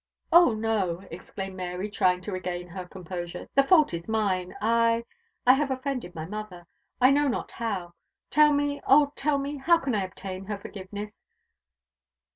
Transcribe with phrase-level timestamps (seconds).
[0.33, 4.55] "Oh no!" exclaimed Mary, trying to regain her composure, "the fault is mine.
[4.59, 5.05] I
[5.45, 6.65] I have offended my mother,
[6.99, 7.93] I know not how.
[8.31, 11.19] Tell me, oh tell me, how I can obtain her forgiveness!"